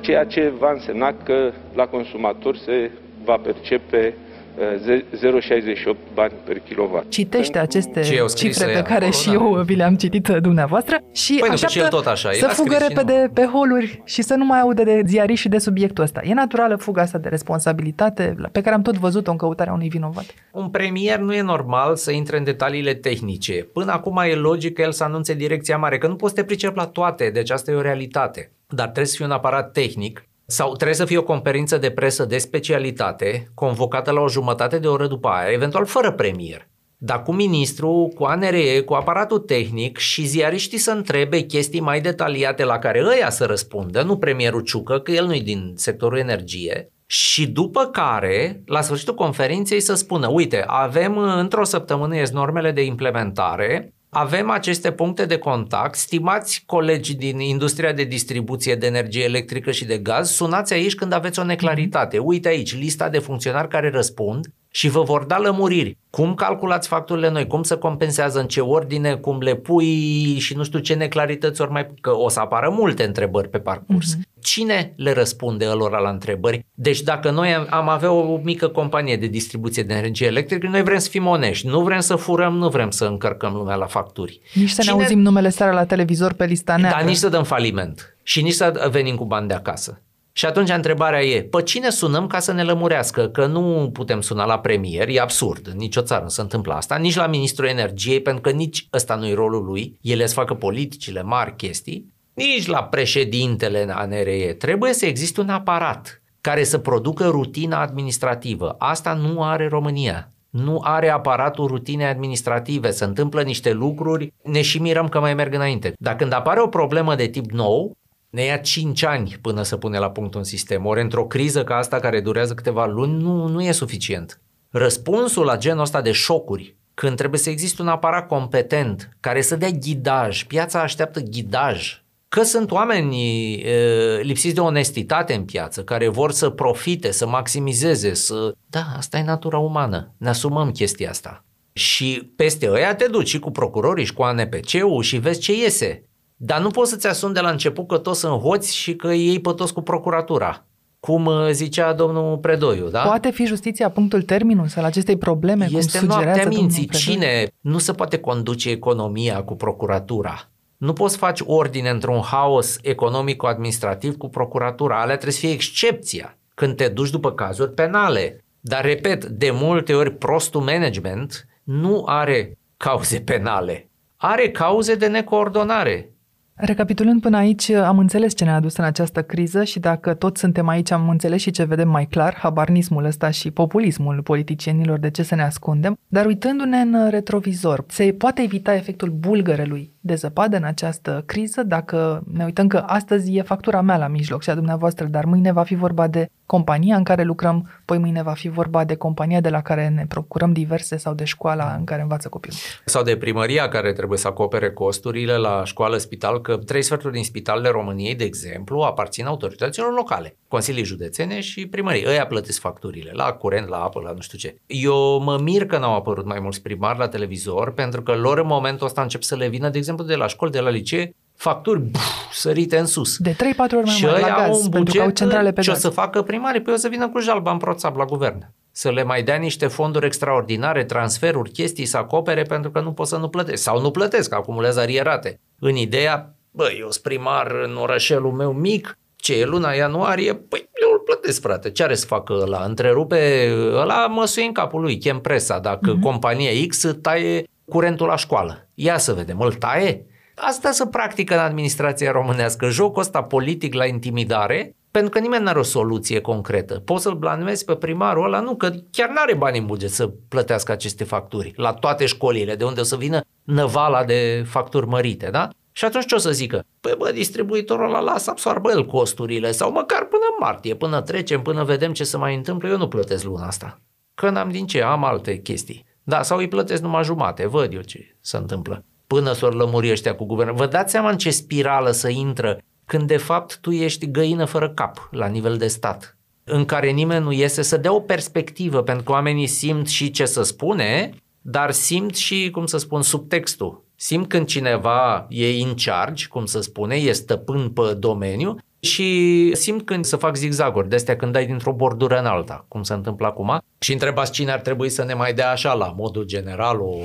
[0.00, 2.90] ceea ce va însemna că la consumator se
[3.24, 4.14] va percepe
[4.58, 7.10] 0,68 bani per kilowatt.
[7.10, 8.00] Citește aceste
[8.34, 12.32] cifre pe care și eu vi le-am citit dumneavoastră și păi așteaptă nu, tot așa.
[12.32, 16.04] să fugă repede pe holuri și să nu mai audă de ziariști și de subiectul
[16.04, 16.20] ăsta.
[16.24, 20.24] E naturală fuga asta de responsabilitate pe care am tot văzut-o în căutarea unui vinovat.
[20.52, 23.68] Un premier nu e normal să intre în detaliile tehnice.
[23.72, 26.46] Până acum e logic că el să anunțe direcția mare, că nu poți să te
[26.46, 28.50] pricep la toate, deci asta e o realitate.
[28.68, 32.24] Dar trebuie să fie un aparat tehnic sau trebuie să fie o conferință de presă
[32.24, 36.68] de specialitate, convocată la o jumătate de oră după aia, eventual fără premier.
[36.96, 42.64] Dar cu ministru, cu ANRE, cu aparatul tehnic și ziariștii să întrebe chestii mai detaliate
[42.64, 46.88] la care ăia să răspundă, nu premierul Ciucă, că el nu e din sectorul energie,
[47.06, 52.84] și după care, la sfârșitul conferinței, să spună, uite, avem într-o săptămână ies normele de
[52.84, 55.94] implementare, avem aceste puncte de contact.
[55.94, 61.12] Stimați colegi din industria de distribuție de energie electrică și de gaz, sunați aici când
[61.12, 62.18] aveți o neclaritate.
[62.18, 64.46] Uite aici, lista de funcționari care răspund
[64.76, 65.98] și vă vor da lămuriri.
[66.10, 70.64] Cum calculați facturile noi, cum se compensează, în ce ordine, cum le pui și nu
[70.64, 71.86] știu ce neclarități ori mai...
[72.00, 74.14] Că o să apară multe întrebări pe parcurs.
[74.14, 74.20] Uh-huh.
[74.40, 76.66] Cine le răspunde lor la întrebări?
[76.74, 80.98] Deci dacă noi am avea o mică companie de distribuție de energie electrică, noi vrem
[80.98, 84.40] să fim onești, nu vrem să furăm, nu vrem să încărcăm lumea la facturi.
[84.54, 84.94] Nici să Cine...
[84.94, 86.98] ne auzim numele seara la televizor pe lista neagră.
[86.98, 90.02] Dar nici să dăm faliment și nici să venim cu bani de acasă.
[90.36, 93.28] Și atunci întrebarea e, pe cine sunăm ca să ne lămurească?
[93.28, 97.16] Că nu putem suna la premier, e absurd, nicio țară nu se întâmplă asta, nici
[97.16, 101.22] la ministrul energiei, pentru că nici ăsta nu e rolul lui, ele să facă politicile
[101.22, 104.54] mari chestii, nici la președintele ANRE.
[104.58, 108.74] Trebuie să existe un aparat care să producă rutina administrativă.
[108.78, 110.32] Asta nu are România.
[110.50, 115.54] Nu are aparatul rutine administrative, se întâmplă niște lucruri, ne și mirăm că mai merg
[115.54, 115.92] înainte.
[115.98, 117.96] Dar când apare o problemă de tip nou,
[118.34, 120.86] ne ia 5 ani până să pune la punct un sistem.
[120.86, 124.40] Ori într-o criză ca asta care durează câteva luni nu, nu e suficient.
[124.70, 129.56] Răspunsul la genul ăsta de șocuri, când trebuie să existe un aparat competent care să
[129.56, 136.08] dea ghidaj, piața așteaptă ghidaj, că sunt oameni e, lipsiți de onestitate în piață, care
[136.08, 138.54] vor să profite, să maximizeze, să...
[138.66, 140.14] Da, asta e natura umană.
[140.18, 141.44] Ne asumăm chestia asta.
[141.72, 146.08] Și peste ăia te duci și cu procurorii și cu ANPC-ul și vezi ce iese.
[146.46, 149.40] Dar nu poți să-ți asumi de la început că toți sunt hoți și că ei
[149.40, 150.64] pe toți cu procuratura.
[151.00, 153.02] Cum uh, zicea domnul Predoiu, da?
[153.02, 156.88] Poate fi justiția punctul terminus al acestei probleme, este cum sugerează minții.
[156.88, 160.50] Cine nu se poate conduce economia cu procuratura?
[160.76, 165.00] Nu poți face ordine într-un haos economico-administrativ cu procuratura.
[165.00, 168.44] Alea trebuie să fie excepția când te duci după cazuri penale.
[168.60, 173.88] Dar, repet, de multe ori prostul management nu are cauze penale.
[174.16, 176.13] Are cauze de necoordonare.
[176.56, 180.68] Recapitulând până aici, am înțeles ce ne-a adus în această criză și dacă toți suntem
[180.68, 185.22] aici, am înțeles și ce vedem mai clar, habarnismul ăsta și populismul politicienilor, de ce
[185.22, 185.98] să ne ascundem.
[186.08, 192.22] Dar uitându-ne în retrovizor, se poate evita efectul bulgărelui de zăpadă în această criză dacă
[192.32, 195.62] ne uităm că astăzi e factura mea la mijloc și a dumneavoastră, dar mâine va
[195.62, 199.48] fi vorba de compania în care lucrăm, poi mâine va fi vorba de compania de
[199.48, 202.56] la care ne procurăm diverse sau de școala în care învață copilul.
[202.84, 207.24] Sau de primăria care trebuie să acopere costurile la școală, spital, că trei sferturi din
[207.24, 212.04] spitalele României, de exemplu, aparțin autorităților locale, consilii județene și primării.
[212.06, 214.56] Ăia plătesc facturile la curent, la apă, la nu știu ce.
[214.66, 218.46] Eu mă mir că n-au apărut mai mulți primari la televizor, pentru că lor în
[218.46, 221.80] momentul ăsta încep să le vină, de exemplu, de la școli, de la licee, facturi
[221.80, 223.18] buf, sărite în sus.
[223.18, 225.78] De 3-4 ori mai mult la gaz, un buget, au centrale pe ce gaz.
[225.78, 226.62] o să facă primarii?
[226.62, 228.50] Păi o să vină cu jalba în proțap la guvern.
[228.70, 233.06] Să le mai dea niște fonduri extraordinare, transferuri, chestii să acopere pentru că nu pot
[233.06, 233.62] să nu plătesc.
[233.62, 235.40] Sau nu plătesc, acumulează arierate.
[235.58, 240.34] În ideea, băi, eu sunt primar în orășelul meu mic, Ce e luna ianuarie?
[240.34, 241.70] Păi eu îl plătesc, frate.
[241.70, 242.64] Ce are să facă ăla?
[242.64, 245.58] Întrerupe, ăla măsuie în capul lui, chem presa.
[245.58, 246.02] Dacă uh-huh.
[246.02, 248.68] compania X taie curentul la școală.
[248.74, 250.06] Ia să vedem, îl taie?
[250.36, 255.48] Asta se practică în administrația românească, jocul ăsta politic la intimidare, pentru că nimeni nu
[255.48, 256.78] are o soluție concretă.
[256.84, 258.40] Poți să-l blanmezi pe primarul ăla?
[258.40, 262.54] Nu, că chiar nu are bani în buget să plătească aceste facturi la toate școlile,
[262.54, 265.48] de unde o să vină năvala de facturi mărite, da?
[265.72, 266.64] Și atunci ce o să zică?
[266.80, 271.42] Păi bă, distribuitorul ăla lasă absorbă el costurile sau măcar până în martie, până trecem,
[271.42, 273.80] până vedem ce se mai întâmplă, eu nu plătesc luna asta.
[274.14, 275.86] Că n-am din ce, am alte chestii.
[276.04, 278.84] Da, sau îi plătesc numai jumate, văd eu ce se întâmplă.
[279.06, 280.56] Până s-o lămuri ăștia cu guvernul.
[280.56, 284.70] Vă dați seama în ce spirală să intră când de fapt tu ești găină fără
[284.70, 289.04] cap la nivel de stat, în care nimeni nu iese să dea o perspectivă, pentru
[289.04, 293.84] că oamenii simt și ce să spune, dar simt și, cum să spun, subtextul.
[293.96, 299.84] Simt când cineva e in charge, cum să spune, e stăpân pe domeniu și simt
[299.84, 303.26] când să fac zigzaguri de astea când dai dintr-o bordură în alta, cum se întâmplă
[303.26, 303.62] acum.
[303.78, 306.96] Și întrebați cine ar trebui să ne mai dea așa, la modul general, o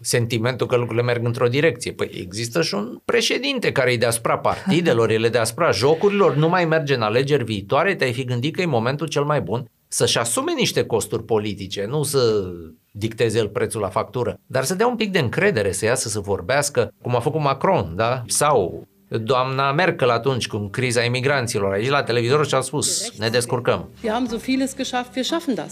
[0.00, 1.92] sentimentul că lucrurile merg într-o direcție.
[1.92, 6.94] Păi există și un președinte care e deasupra partidelor, ele deasupra jocurilor, nu mai merge
[6.94, 10.84] în alegeri viitoare, te-ai fi gândit că e momentul cel mai bun să-și asume niște
[10.84, 12.50] costuri politice, nu să
[12.90, 16.20] dicteze el prețul la factură, dar să dea un pic de încredere, să iasă să
[16.20, 18.22] vorbească, cum a făcut Macron, da?
[18.26, 23.88] Sau doamna Merkel atunci cu criza imigranților aici la televizor și a spus ne descurcăm.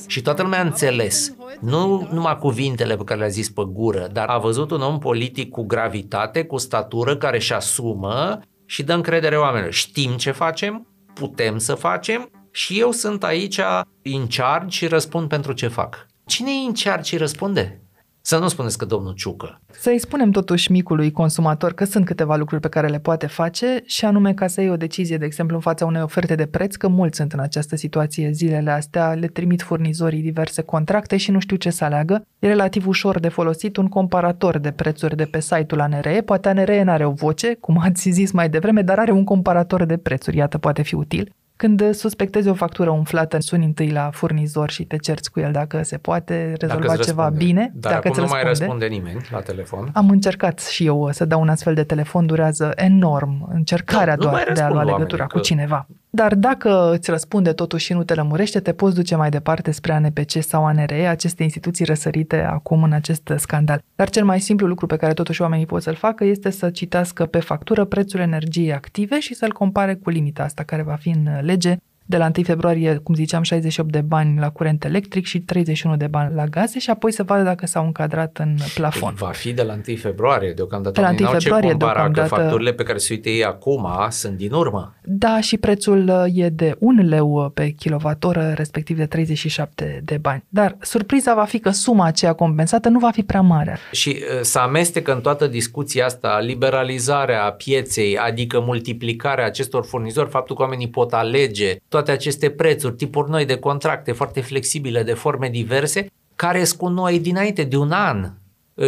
[0.06, 1.34] Și toată lumea a înțeles.
[1.60, 5.50] Nu numai cuvintele pe care le-a zis pe gură, dar a văzut un om politic
[5.50, 9.72] cu gravitate, cu statură, care își asumă și dă încredere oamenilor.
[9.72, 13.60] Știm ce facem, putem să facem și eu sunt aici
[14.02, 16.06] în charge și răspund pentru ce fac.
[16.26, 17.82] Cine e în charge și răspunde?
[18.28, 19.60] Să nu spuneți că domnul Ciucă.
[19.70, 24.04] Să-i spunem totuși micului consumator că sunt câteva lucruri pe care le poate face și
[24.04, 26.88] anume ca să iei o decizie, de exemplu, în fața unei oferte de preț, că
[26.88, 31.56] mulți sunt în această situație zilele astea, le trimit furnizorii diverse contracte și nu știu
[31.56, 32.26] ce să aleagă.
[32.38, 36.22] E relativ ușor de folosit un comparator de prețuri de pe site-ul ANRE.
[36.24, 39.84] Poate ANRE nu are o voce, cum ați zis mai devreme, dar are un comparator
[39.84, 41.32] de prețuri, iată, poate fi util.
[41.58, 45.82] Când suspectezi o factură umflată, suni întâi la furnizor și te cerți cu el dacă
[45.82, 47.44] se poate rezolva ceva răspunde.
[47.44, 47.72] bine.
[47.74, 48.32] Dar dacă acum nu răspunde.
[48.32, 49.90] mai răspunde nimeni la telefon.
[49.94, 54.30] Am încercat și eu să dau un astfel de telefon, durează enorm încercarea Da, nu
[54.30, 55.86] mai doar de a lua răspund legătura oamenii, cu că- cineva.
[56.10, 59.92] Dar dacă îți răspunde totuși și nu te lămurește, te poți duce mai departe spre
[59.92, 63.82] ANPC sau ANRE, aceste instituții răsărite acum în acest scandal.
[63.94, 67.26] Dar cel mai simplu lucru pe care totuși oamenii pot să-l facă este să citească
[67.26, 71.28] pe factură prețul energiei active și să-l compare cu limita asta care va fi în
[71.40, 71.76] lege
[72.08, 76.06] de la 1 februarie, cum ziceam, 68 de bani la curent electric și 31 de
[76.06, 79.14] bani la gaze și apoi să vadă dacă s-au încadrat în plafon.
[79.18, 80.94] Va fi de la 1 februarie, deocamdată.
[80.94, 82.28] De la Oamenii 1 n-au ce februarie, compara, deocamdată.
[82.28, 84.94] Că facturile pe care se uită ei acum sunt din urmă.
[85.04, 90.44] Da, și prețul uh, e de 1 leu pe kilowattoră, respectiv de 37 de bani.
[90.48, 93.78] Dar surpriza va fi că suma aceea compensată nu va fi prea mare.
[93.92, 100.56] Și uh, să amestecă în toată discuția asta liberalizarea pieței, adică multiplicarea acestor furnizori, faptul
[100.56, 105.48] că oamenii pot alege toate aceste prețuri, tipuri noi de contracte foarte flexibile, de forme
[105.48, 106.06] diverse,
[106.36, 108.18] care sunt cu noi dinainte de un an.
[108.24, 108.30] Uh,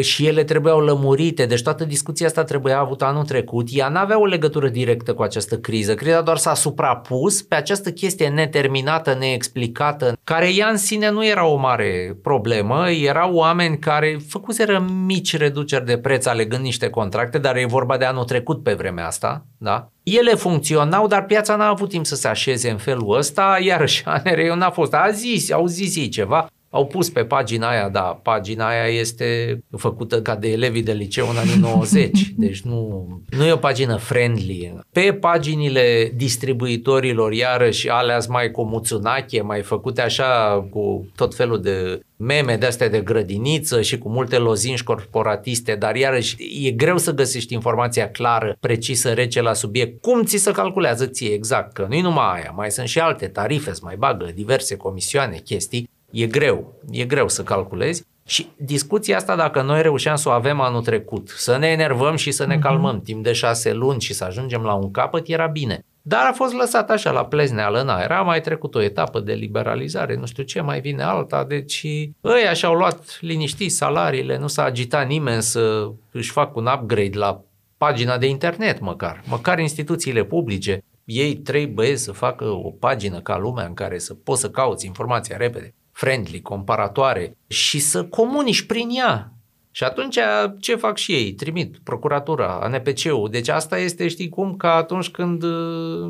[0.01, 3.69] și ele trebuiau lămurite, deci toată discuția asta trebuia avută anul trecut.
[3.71, 5.95] Ea n-avea o legătură directă cu această criză.
[5.95, 11.47] Criza doar s-a suprapus pe această chestie neterminată, neexplicată, care ea în sine nu era
[11.47, 12.91] o mare problemă.
[12.91, 18.05] Erau oameni care făcuseră mici reduceri de preț alegând niște contracte, dar e vorba de
[18.05, 19.89] anul trecut pe vremea asta, da?
[20.03, 24.55] Ele funcționau, dar piața n-a avut timp să se așeze în felul ăsta, iarăși ANRE
[24.55, 24.95] n-a fost.
[24.95, 29.59] A zis, au zis ei ceva, au pus pe pagina aia, da, pagina aia este
[29.77, 33.97] făcută ca de elevii de liceu în anii 90, deci nu, nu e o pagină
[33.97, 34.75] friendly.
[34.93, 42.01] Pe paginile distribuitorilor, iarăși, alea mai cu muțunache, mai făcute așa cu tot felul de
[42.17, 47.15] meme de astea de grădiniță și cu multe lozinci corporatiste, dar iarăși e greu să
[47.15, 50.01] găsești informația clară, precisă, rece la subiect.
[50.01, 51.73] Cum ți se calculează ție exact?
[51.73, 55.89] Că nu-i numai aia, mai sunt și alte tarife, îți mai bagă diverse comisioane, chestii.
[56.11, 58.09] E greu, e greu să calculezi.
[58.27, 62.31] Și discuția asta, dacă noi reușeam să o avem anul trecut, să ne enervăm și
[62.31, 62.63] să ne Mhm.
[62.63, 65.85] calmăm timp de șase luni și să ajungem la un capăt, era bine.
[66.03, 68.11] Dar a fost lăsat așa la plezneală în aer.
[68.11, 71.87] A mai trecut o etapă de liberalizare, nu știu ce, mai vine alta, deci
[72.25, 77.41] ăia și-au luat liniștit salariile, nu s-a agitat nimeni să își facă un upgrade la
[77.77, 80.85] pagina de internet măcar, măcar instituțiile publice.
[81.05, 85.37] Ei trebuie să facă o pagină ca lumea în care să poți să cauți informația
[85.37, 89.33] repede, friendly, comparatoare și să comunici prin ea
[89.71, 90.19] Și atunci
[90.61, 91.33] ce fac și ei?
[91.33, 93.29] Trimit procuratura, ANPC-ul.
[93.31, 95.43] Deci asta este, știi cum, ca atunci când,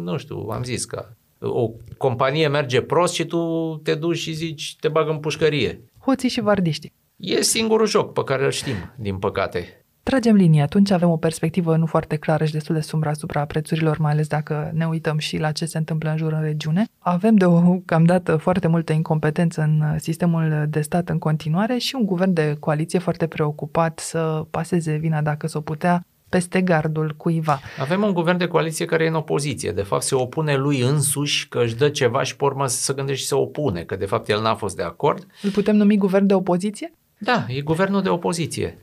[0.04, 4.76] nu știu, am zis că o companie merge prost și tu te duci și zici,
[4.80, 5.84] te bag în pușcărie.
[5.98, 6.92] Hoții și vardiștii.
[7.16, 9.79] E singurul joc pe care îl știm, din păcate.
[10.02, 13.98] Tragem linie, atunci avem o perspectivă nu foarte clară și destul de sumbră asupra prețurilor,
[13.98, 16.84] mai ales dacă ne uităm și la ce se întâmplă în jur în regiune.
[16.98, 22.56] Avem deocamdată foarte multă incompetență în sistemul de stat în continuare și un guvern de
[22.60, 27.60] coaliție foarte preocupat să paseze vina dacă s-o putea peste gardul cuiva.
[27.80, 29.72] Avem un guvern de coaliție care e în opoziție.
[29.72, 33.22] De fapt, se opune lui însuși că își dă ceva și pe urmă să gândește
[33.22, 35.26] și se opune, că de fapt el n-a fost de acord.
[35.42, 36.92] Îl putem numi guvern de opoziție?
[37.18, 38.78] Da, e guvernul de opoziție.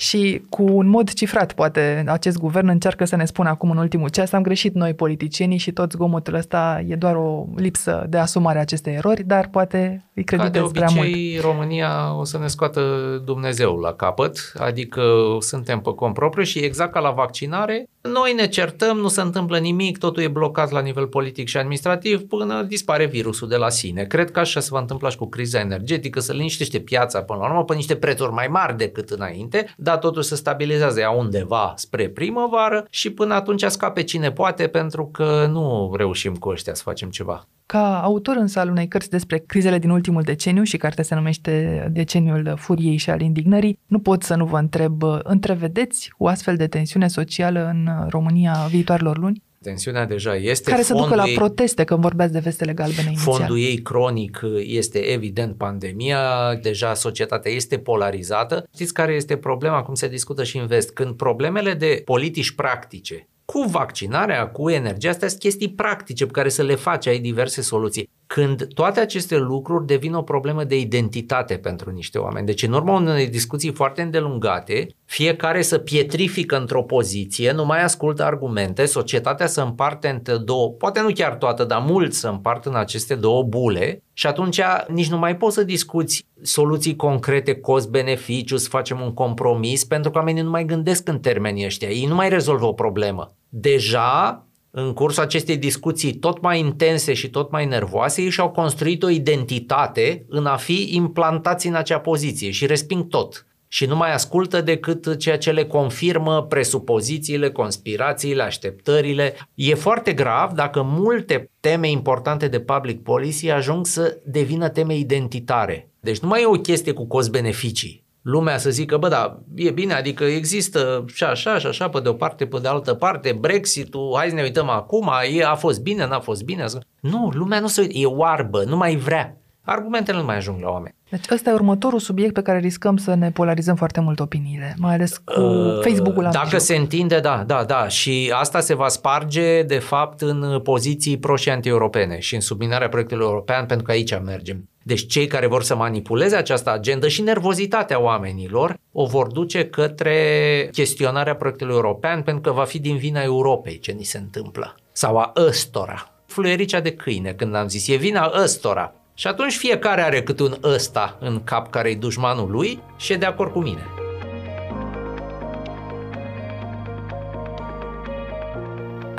[0.00, 4.08] Și cu un mod cifrat, poate, acest guvern încearcă să ne spună acum în ultimul
[4.08, 8.58] ceas, am greșit noi politicienii și tot zgomotul ăsta e doar o lipsă de asumare
[8.58, 11.08] a acestei erori, dar poate îi creditez prea mult.
[11.40, 12.80] România o să ne scoată
[13.24, 15.02] Dumnezeu la capăt, adică
[15.38, 19.58] suntem pe cont propriu și exact ca la vaccinare, noi ne certăm, nu se întâmplă
[19.58, 24.04] nimic, totul e blocat la nivel politic și administrativ până dispare virusul de la sine.
[24.04, 27.48] Cred că așa se va întâmpla și cu criza energetică, să liniștește piața până la
[27.48, 32.08] urmă pe niște prețuri mai mari decât înainte, dar totul se stabilizează ea undeva spre
[32.08, 37.10] primăvară și până atunci scape cine poate pentru că nu reușim cu ăștia să facem
[37.10, 37.48] ceva.
[37.70, 41.86] Ca autor însă al unei cărți despre crizele din ultimul deceniu și cartea se numește
[41.92, 46.66] Deceniul furiei și al indignării, nu pot să nu vă întreb, întrevedeți o astfel de
[46.66, 49.42] tensiune socială în România viitoarelor luni?
[49.62, 50.70] Tensiunea deja este.
[50.70, 53.34] Care se ducă la ei, proteste când vorbeați de vestele galbene inițial.
[53.34, 56.20] Fondul ei cronic este evident pandemia,
[56.62, 58.68] deja societatea este polarizată.
[58.74, 60.90] Știți care este problema, cum se discută și în vest?
[60.90, 66.48] Când problemele de politici practice cu vaccinarea, cu energia, astea sunt chestii practice pe care
[66.48, 68.10] să le faci, ai diverse soluții.
[68.34, 72.46] Când toate aceste lucruri devin o problemă de identitate pentru niște oameni.
[72.46, 78.24] Deci în urma unei discuții foarte îndelungate, fiecare să pietrifică într-o poziție, nu mai ascultă
[78.24, 82.74] argumente, societatea să împarte între două, poate nu chiar toată, dar mult să împartă în
[82.74, 88.68] aceste două bule și atunci nici nu mai poți să discuți soluții concrete, cost-beneficiu, să
[88.68, 92.28] facem un compromis, pentru că oamenii nu mai gândesc în termenii ăștia, ei nu mai
[92.28, 93.34] rezolvă o problemă.
[93.48, 99.02] Deja în cursul acestei discuții tot mai intense și tot mai nervoase, ei și-au construit
[99.02, 103.44] o identitate în a fi implantați în acea poziție și resping tot.
[103.68, 109.34] Și nu mai ascultă decât ceea ce le confirmă presupozițiile, conspirațiile, așteptările.
[109.54, 115.90] E foarte grav dacă multe teme importante de public policy ajung să devină teme identitare.
[116.00, 119.92] Deci nu mai e o chestie cu cost-beneficii lumea să zică, bă, da, e bine,
[119.92, 124.14] adică există și așa și așa pe de o parte, pe de altă parte, Brexit-ul,
[124.16, 126.64] hai să ne uităm acum, e, a fost bine, n-a fost bine.
[127.00, 129.34] Nu, lumea nu se uită, e oarbă, nu mai vrea.
[129.64, 130.94] Argumentele nu mai ajung la oameni.
[131.10, 134.94] Deci ăsta e următorul subiect pe care riscăm să ne polarizăm foarte mult opiniile, mai
[134.94, 136.60] ales cu uh, Facebook-ul Dacă mijloc.
[136.60, 137.88] se întinde, da, da, da.
[137.88, 142.88] Și asta se va sparge, de fapt, în poziții pro și anti-europene și în subminarea
[142.88, 144.68] proiectului european, pentru că aici mergem.
[144.90, 150.68] Deci cei care vor să manipuleze această agendă și nervozitatea oamenilor o vor duce către
[150.72, 154.74] chestionarea proiectului european pentru că va fi din vina Europei ce ni se întâmplă.
[154.92, 156.22] Sau a ăstora.
[156.26, 158.94] Fluiericea de câine când am zis, e vina ăstora.
[159.14, 163.16] Și atunci fiecare are câte un ăsta în cap care e dușmanul lui și e
[163.16, 163.82] de acord cu mine.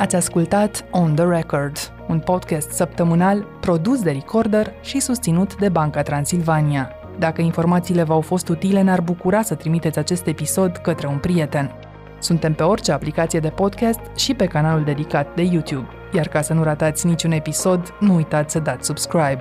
[0.01, 1.77] Ați ascultat On The Record,
[2.07, 6.91] un podcast săptămânal produs de Recorder și susținut de Banca Transilvania.
[7.19, 11.71] Dacă informațiile v-au fost utile, ne-ar bucura să trimiteți acest episod către un prieten.
[12.19, 15.87] Suntem pe orice aplicație de podcast și pe canalul dedicat de YouTube.
[16.13, 19.39] Iar ca să nu ratați niciun episod, nu uitați să dați subscribe.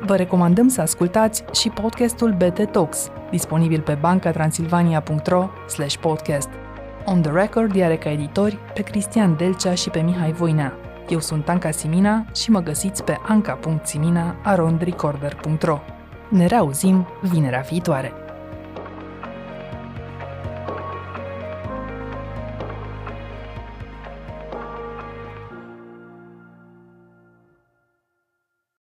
[0.00, 5.48] Vă recomandăm să ascultați și podcastul BT Talks, disponibil pe bancatransilvania.ro
[6.00, 6.48] podcast.
[7.08, 10.72] On the Record are ca editori pe Cristian Delcea și pe Mihai Voinea.
[11.08, 15.80] Eu sunt Anca Simina și mă găsiți pe anca.simina.arondrecorder.ro
[16.28, 18.25] Ne reauzim vinerea viitoare!